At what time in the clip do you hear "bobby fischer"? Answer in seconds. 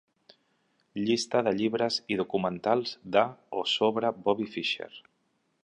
4.25-4.89